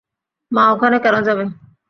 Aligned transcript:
মা 0.51 0.63
ওখানে 0.73 0.97
কেন 1.03 1.15
যাবে? 1.27 1.43